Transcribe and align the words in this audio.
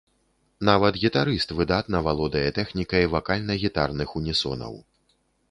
Нават 0.69 0.93
гітарыст 1.03 1.53
выдатна 1.59 2.01
валодае 2.07 2.43
тэхнікай 2.57 3.07
вакальна-гітарных 3.13 4.19
унісонаў. 4.23 4.73